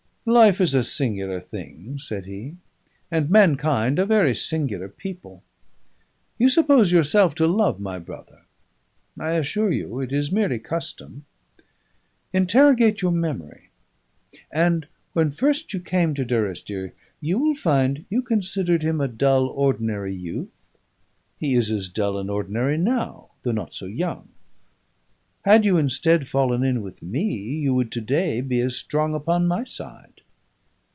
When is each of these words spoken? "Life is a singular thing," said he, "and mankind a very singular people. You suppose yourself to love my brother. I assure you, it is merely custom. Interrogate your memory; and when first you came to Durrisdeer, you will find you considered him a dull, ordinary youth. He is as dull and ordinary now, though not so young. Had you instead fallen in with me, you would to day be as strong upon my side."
"Life 0.23 0.61
is 0.61 0.75
a 0.75 0.83
singular 0.83 1.41
thing," 1.41 1.97
said 1.99 2.27
he, 2.27 2.57
"and 3.09 3.27
mankind 3.31 3.97
a 3.97 4.05
very 4.05 4.35
singular 4.35 4.87
people. 4.87 5.41
You 6.37 6.47
suppose 6.47 6.91
yourself 6.91 7.33
to 7.35 7.47
love 7.47 7.79
my 7.79 7.97
brother. 7.97 8.43
I 9.19 9.31
assure 9.33 9.71
you, 9.71 9.99
it 9.99 10.13
is 10.13 10.31
merely 10.31 10.59
custom. 10.59 11.25
Interrogate 12.33 13.01
your 13.01 13.11
memory; 13.11 13.71
and 14.51 14.87
when 15.13 15.31
first 15.31 15.73
you 15.73 15.79
came 15.79 16.13
to 16.13 16.23
Durrisdeer, 16.23 16.93
you 17.19 17.39
will 17.39 17.55
find 17.55 18.05
you 18.07 18.21
considered 18.21 18.83
him 18.83 19.01
a 19.01 19.07
dull, 19.07 19.47
ordinary 19.47 20.13
youth. 20.13 20.67
He 21.39 21.55
is 21.55 21.71
as 21.71 21.89
dull 21.89 22.19
and 22.19 22.29
ordinary 22.29 22.77
now, 22.77 23.31
though 23.41 23.51
not 23.53 23.73
so 23.73 23.87
young. 23.87 24.27
Had 25.43 25.65
you 25.65 25.75
instead 25.79 26.29
fallen 26.29 26.63
in 26.63 26.83
with 26.83 27.01
me, 27.01 27.31
you 27.33 27.73
would 27.73 27.91
to 27.93 27.99
day 28.01 28.41
be 28.41 28.61
as 28.61 28.77
strong 28.77 29.15
upon 29.15 29.47
my 29.47 29.63
side." 29.63 30.21